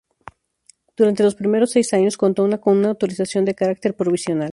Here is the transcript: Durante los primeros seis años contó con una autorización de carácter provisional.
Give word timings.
Durante 0.97 1.21
los 1.21 1.35
primeros 1.35 1.69
seis 1.69 1.93
años 1.93 2.17
contó 2.17 2.49
con 2.59 2.75
una 2.77 2.89
autorización 2.89 3.45
de 3.45 3.53
carácter 3.53 3.95
provisional. 3.95 4.49